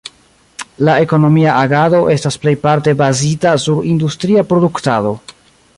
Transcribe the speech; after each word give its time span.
La 0.87 0.95
ekonomia 1.07 1.57
agado 1.65 1.99
estas 2.15 2.39
plejparte 2.45 2.95
bazita 3.03 3.53
sur 3.67 3.87
industria 3.93 4.47
produktado. 4.55 5.13